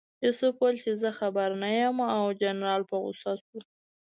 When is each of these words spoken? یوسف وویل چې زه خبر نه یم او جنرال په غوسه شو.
یوسف 0.25 0.53
وویل 0.57 0.77
چې 0.83 0.91
زه 1.01 1.09
خبر 1.19 1.49
نه 1.61 1.69
یم 1.79 1.97
او 2.17 2.25
جنرال 2.41 2.81
په 2.89 2.95
غوسه 3.01 3.31
شو. 3.43 3.57